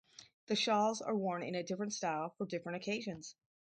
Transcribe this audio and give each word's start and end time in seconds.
The 0.47 0.55
shawls 0.55 1.03
are 1.03 1.15
worn 1.15 1.43
in 1.43 1.53
a 1.53 1.61
different 1.61 1.93
style 1.93 2.33
for 2.39 2.47
different 2.47 2.77
occasions. 2.77 3.35